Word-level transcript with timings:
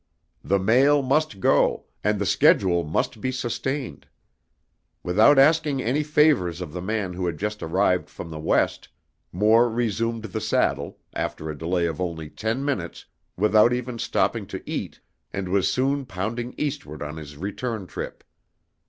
The 0.43 0.57
mail 0.57 1.03
must 1.03 1.39
go, 1.39 1.85
and 2.03 2.17
the 2.17 2.25
schedule 2.25 2.83
must 2.83 3.21
be 3.21 3.31
sustained. 3.31 4.07
Without 5.03 5.37
asking 5.37 5.79
any 5.83 6.01
favors 6.01 6.59
of 6.59 6.73
the 6.73 6.81
man 6.81 7.13
who 7.13 7.27
had 7.27 7.37
just 7.37 7.61
arrived 7.61 8.09
from 8.09 8.31
the 8.31 8.39
West, 8.39 8.89
Moore 9.31 9.69
resumed 9.69 10.23
the 10.23 10.41
saddle, 10.41 10.97
after 11.13 11.51
a 11.51 11.55
delay 11.55 11.85
of 11.85 12.01
only 12.01 12.31
ten 12.31 12.65
minutes, 12.65 13.05
without 13.37 13.73
even 13.73 13.99
stopping 13.99 14.47
to 14.47 14.67
eat, 14.67 14.99
and 15.31 15.49
was 15.49 15.69
soon 15.71 16.07
pounding 16.07 16.55
eastward 16.57 17.03
on 17.03 17.17
his 17.17 17.37
return 17.37 17.85
trip. 17.85 18.23